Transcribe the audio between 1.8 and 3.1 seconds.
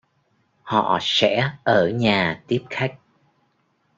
nhà tiếp khách